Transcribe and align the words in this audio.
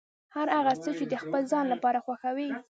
هر 0.35 0.47
هغه 0.57 0.73
څه 0.83 0.89
چې 0.97 1.03
د 1.11 1.13
ځان 1.51 1.65
لپاره 1.73 1.99
خوښوې. 2.05 2.49